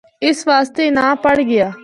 اس 0.27 0.37
واسطے 0.49 0.81
اے 0.89 0.93
ناں 0.97 1.13
پڑھ 1.23 1.41
گیا۔ 1.49 1.67